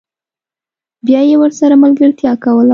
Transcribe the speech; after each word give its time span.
بیا 1.05 1.21
یې 1.29 1.35
ورسره 1.41 1.75
ملګرتیا 1.83 2.31
کوله 2.43 2.69